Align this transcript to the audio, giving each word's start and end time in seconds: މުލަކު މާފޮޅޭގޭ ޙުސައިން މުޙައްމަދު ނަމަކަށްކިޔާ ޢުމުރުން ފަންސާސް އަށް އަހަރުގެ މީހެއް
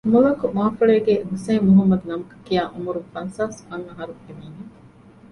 މުލަކު 0.13 0.45
މާފޮޅޭގޭ 0.57 1.13
ޙުސައިން 1.29 1.65
މުޙައްމަދު 1.67 2.05
ނަމަކަށްކިޔާ 2.11 2.61
ޢުމުރުން 2.73 3.09
ފަންސާސް 3.13 3.59
އަށް 3.67 3.85
އަހަރުގެ 3.89 4.31
މީހެއް 4.39 4.73